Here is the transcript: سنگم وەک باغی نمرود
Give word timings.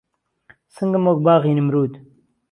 سنگم 0.75 1.03
وەک 1.07 1.19
باغی 1.25 1.53
نمرود 1.57 1.93